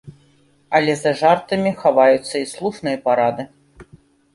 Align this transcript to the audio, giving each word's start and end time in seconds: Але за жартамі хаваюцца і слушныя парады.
Але 0.79 0.95
за 1.01 1.11
жартамі 1.21 1.75
хаваюцца 1.85 2.35
і 2.43 2.45
слушныя 2.57 2.97
парады. 3.09 3.43